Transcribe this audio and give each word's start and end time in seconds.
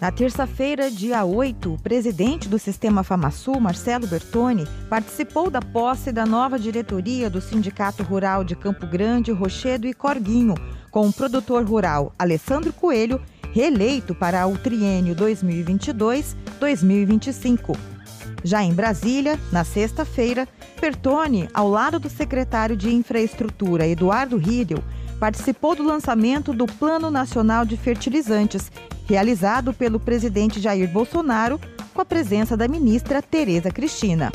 Na 0.00 0.12
terça-feira, 0.12 0.92
dia 0.92 1.24
8, 1.24 1.74
o 1.74 1.82
presidente 1.82 2.48
do 2.48 2.56
Sistema 2.56 3.02
FamaSul, 3.02 3.58
Marcelo 3.58 4.06
Bertoni, 4.06 4.64
participou 4.88 5.50
da 5.50 5.60
posse 5.60 6.12
da 6.12 6.24
nova 6.24 6.56
diretoria 6.56 7.28
do 7.28 7.40
Sindicato 7.40 8.04
Rural 8.04 8.44
de 8.44 8.54
Campo 8.54 8.86
Grande, 8.86 9.32
Rochedo 9.32 9.88
e 9.88 9.92
Corguinho, 9.92 10.54
com 10.92 11.08
o 11.08 11.12
produtor 11.12 11.64
rural 11.64 12.14
Alessandro 12.16 12.72
Coelho, 12.72 13.20
reeleito 13.52 14.14
para 14.14 14.46
o 14.46 14.56
triênio 14.56 15.16
2022-2025. 15.16 17.97
Já 18.42 18.62
em 18.62 18.72
Brasília, 18.72 19.38
na 19.50 19.64
sexta-feira, 19.64 20.46
Bertoni, 20.80 21.48
ao 21.52 21.68
lado 21.68 21.98
do 21.98 22.08
secretário 22.08 22.76
de 22.76 22.94
Infraestrutura 22.94 23.86
Eduardo 23.86 24.36
Riedel, 24.36 24.82
participou 25.18 25.74
do 25.74 25.82
lançamento 25.82 26.52
do 26.52 26.66
Plano 26.66 27.10
Nacional 27.10 27.64
de 27.64 27.76
Fertilizantes, 27.76 28.70
realizado 29.06 29.72
pelo 29.72 29.98
presidente 29.98 30.60
Jair 30.60 30.88
Bolsonaro, 30.88 31.60
com 31.92 32.00
a 32.00 32.04
presença 32.04 32.56
da 32.56 32.68
ministra 32.68 33.20
Tereza 33.20 33.70
Cristina. 33.70 34.30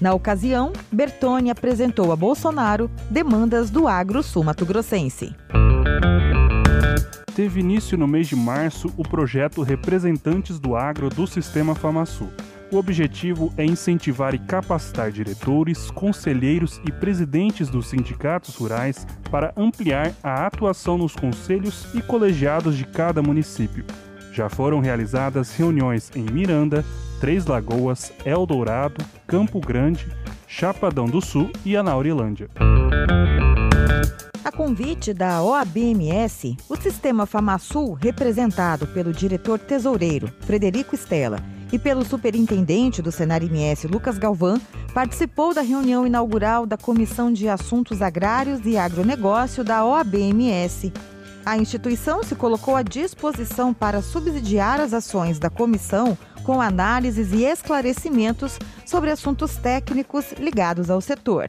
Na 0.00 0.14
ocasião, 0.14 0.72
Bertoni 0.90 1.50
apresentou 1.50 2.10
a 2.10 2.16
Bolsonaro 2.16 2.90
demandas 3.10 3.70
do 3.70 3.86
agro 3.86 4.22
sul-mato-grossense. 4.22 5.34
Teve 7.34 7.60
início 7.60 7.96
no 7.96 8.08
mês 8.08 8.26
de 8.26 8.36
março 8.36 8.92
o 8.96 9.02
projeto 9.02 9.62
Representantes 9.62 10.58
do 10.58 10.74
Agro 10.76 11.08
do 11.08 11.26
Sistema 11.26 11.74
FamaSul. 11.74 12.28
O 12.72 12.78
objetivo 12.78 13.52
é 13.58 13.66
incentivar 13.66 14.34
e 14.34 14.38
capacitar 14.38 15.12
diretores, 15.12 15.90
conselheiros 15.90 16.80
e 16.86 16.90
presidentes 16.90 17.68
dos 17.68 17.86
sindicatos 17.86 18.56
rurais 18.56 19.06
para 19.30 19.52
ampliar 19.58 20.14
a 20.22 20.46
atuação 20.46 20.96
nos 20.96 21.14
conselhos 21.14 21.94
e 21.94 22.00
colegiados 22.00 22.74
de 22.74 22.86
cada 22.86 23.22
município. 23.22 23.84
Já 24.32 24.48
foram 24.48 24.80
realizadas 24.80 25.54
reuniões 25.54 26.10
em 26.16 26.22
Miranda, 26.22 26.82
Três 27.20 27.44
Lagoas, 27.44 28.10
Eldorado, 28.24 29.04
Campo 29.26 29.60
Grande, 29.60 30.08
Chapadão 30.48 31.04
do 31.04 31.20
Sul 31.20 31.50
e 31.66 31.76
Anaurilândia. 31.76 32.48
A 34.42 34.50
convite 34.50 35.12
da 35.12 35.42
OABMS, 35.42 36.56
o 36.70 36.76
sistema 36.76 37.26
FamaSul, 37.26 37.92
representado 37.92 38.86
pelo 38.86 39.12
diretor 39.12 39.58
tesoureiro 39.58 40.32
Frederico 40.40 40.96
Stella 40.96 41.38
e 41.72 41.78
pelo 41.78 42.04
superintendente 42.04 43.00
do 43.00 43.10
Senar 43.10 43.42
MS, 43.42 43.88
Lucas 43.88 44.18
Galvão, 44.18 44.60
participou 44.92 45.54
da 45.54 45.62
reunião 45.62 46.06
inaugural 46.06 46.66
da 46.66 46.76
Comissão 46.76 47.32
de 47.32 47.48
Assuntos 47.48 48.02
Agrários 48.02 48.60
e 48.66 48.76
Agronegócio 48.76 49.64
da 49.64 49.84
OABMS. 49.84 50.92
A 51.44 51.56
instituição 51.56 52.22
se 52.22 52.36
colocou 52.36 52.76
à 52.76 52.82
disposição 52.82 53.74
para 53.74 54.02
subsidiar 54.02 54.80
as 54.80 54.92
ações 54.92 55.38
da 55.38 55.50
comissão 55.50 56.16
com 56.44 56.60
análises 56.60 57.32
e 57.32 57.44
esclarecimentos 57.44 58.58
sobre 58.84 59.10
assuntos 59.10 59.56
técnicos 59.56 60.32
ligados 60.38 60.90
ao 60.90 61.00
setor. 61.00 61.48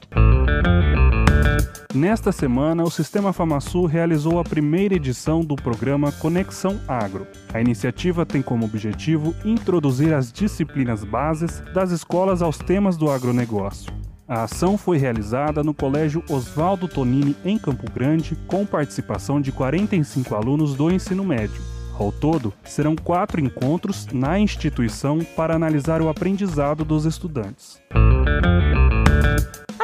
Nesta 1.94 2.32
semana, 2.32 2.84
o 2.84 2.90
Sistema 2.90 3.32
FamaSul 3.32 3.86
realizou 3.86 4.40
a 4.40 4.44
primeira 4.44 4.96
edição 4.96 5.42
do 5.42 5.56
programa 5.56 6.12
Conexão 6.12 6.80
Agro. 6.88 7.28
A 7.54 7.62
iniciativa 7.62 8.26
tem 8.26 8.42
como 8.42 8.66
objetivo 8.66 9.36
introduzir 9.46 10.12
as 10.12 10.32
disciplinas 10.32 11.04
bases 11.04 11.62
das 11.72 11.92
escolas 11.92 12.42
aos 12.42 12.58
temas 12.58 12.98
do 12.98 13.12
agronegócio. 13.12 13.94
A 14.28 14.44
ação 14.44 14.76
foi 14.76 14.98
realizada 14.98 15.64
no 15.64 15.72
Colégio 15.72 16.24
Oswaldo 16.32 16.88
Tonini, 16.88 17.36
em 17.46 17.60
Campo 17.60 17.86
Grande, 17.92 18.36
com 18.48 18.66
participação 18.66 19.40
de 19.40 19.52
45 19.52 20.34
alunos 20.34 20.74
do 20.74 20.90
ensino 20.90 21.24
médio. 21.24 21.62
Ao 22.00 22.12
todo, 22.12 22.52
serão 22.64 22.96
quatro 22.96 23.40
encontros 23.40 24.08
na 24.12 24.40
instituição 24.40 25.20
para 25.36 25.54
analisar 25.54 26.02
o 26.02 26.10
aprendizado 26.10 26.84
dos 26.84 27.06
estudantes. 27.06 27.80
A 27.92 28.73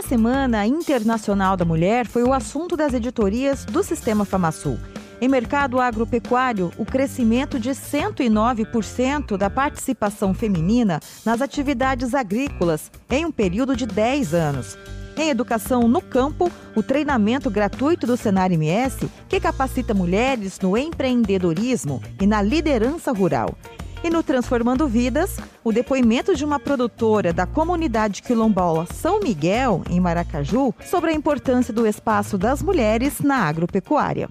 Semana 0.09 0.65
Internacional 0.65 1.55
da 1.55 1.63
Mulher 1.63 2.07
foi 2.07 2.23
o 2.23 2.33
assunto 2.33 2.75
das 2.75 2.95
editorias 2.95 3.63
do 3.63 3.83
Sistema 3.83 4.25
FamaSul. 4.25 4.79
Em 5.21 5.27
mercado 5.27 5.79
agropecuário, 5.79 6.71
o 6.79 6.83
crescimento 6.83 7.59
de 7.59 7.69
109% 7.69 9.37
da 9.37 9.51
participação 9.51 10.33
feminina 10.33 10.99
nas 11.23 11.43
atividades 11.43 12.15
agrícolas 12.15 12.91
em 13.07 13.23
um 13.23 13.31
período 13.31 13.75
de 13.75 13.85
10 13.85 14.33
anos. 14.33 14.79
Em 15.15 15.29
educação 15.29 15.87
no 15.87 16.01
campo, 16.01 16.51
o 16.75 16.81
treinamento 16.81 17.47
gratuito 17.51 18.07
do 18.07 18.17
Senar 18.17 18.51
MS, 18.51 19.07
que 19.27 19.39
capacita 19.39 19.93
mulheres 19.93 20.59
no 20.59 20.75
empreendedorismo 20.75 22.01
e 22.19 22.25
na 22.25 22.41
liderança 22.41 23.11
rural. 23.11 23.55
E 24.03 24.09
no 24.09 24.23
Transformando 24.23 24.87
Vidas, 24.87 25.37
o 25.63 25.71
depoimento 25.71 26.35
de 26.35 26.45
uma 26.45 26.59
produtora 26.59 27.33
da 27.33 27.45
comunidade 27.45 28.21
quilombola 28.21 28.85
São 28.93 29.19
Miguel, 29.19 29.83
em 29.89 29.99
Maracaju, 29.99 30.73
sobre 30.85 31.11
a 31.11 31.13
importância 31.13 31.73
do 31.73 31.85
espaço 31.85 32.37
das 32.37 32.63
mulheres 32.63 33.19
na 33.19 33.43
agropecuária. 33.43 34.29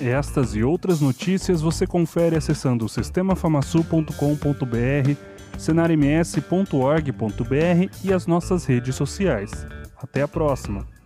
Estas 0.00 0.54
e 0.54 0.62
outras 0.62 1.00
notícias 1.00 1.60
você 1.60 1.86
confere 1.86 2.36
acessando 2.36 2.88
sistemafamasul.com.br, 2.88 5.16
senarms.org.br 5.56 7.96
e 8.04 8.12
as 8.12 8.26
nossas 8.26 8.64
redes 8.64 8.94
sociais. 8.94 9.66
Até 10.00 10.22
a 10.22 10.28
próxima! 10.28 10.97